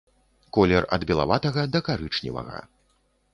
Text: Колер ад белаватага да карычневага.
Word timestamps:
Колер 0.57 0.87
ад 0.97 1.05
белаватага 1.11 1.67
да 1.75 1.83
карычневага. 1.91 2.65